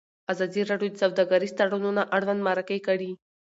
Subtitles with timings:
[0.31, 3.11] ازادي راډیو د سوداګریز تړونونه اړوند مرکې کړي.